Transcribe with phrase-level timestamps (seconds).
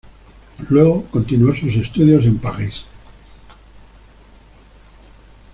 [0.71, 2.85] Luego continuó sus estudios en París.